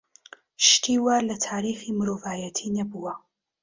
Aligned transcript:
شتی 0.67 0.95
وا 1.03 1.15
لە 1.29 1.35
تاریخی 1.47 1.91
مرۆڤایەتی 1.99 2.73
نەبووە. 2.77 3.13